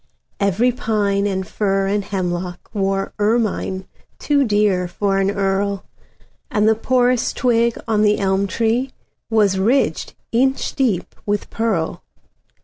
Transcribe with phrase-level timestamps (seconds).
[0.39, 3.85] Every pine and fir and hemlockWore ermine
[4.17, 5.85] too dear for an earl,
[6.49, 12.01] And the poorest twig on the elm treeWas ridged inch deep with pearl.